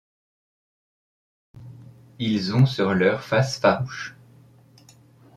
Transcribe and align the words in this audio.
Ils 2.17 2.55
ont 2.55 2.65
sur 2.65 2.95
leurs. 2.95 3.21
faces 3.21 3.59
farouches 3.59 4.15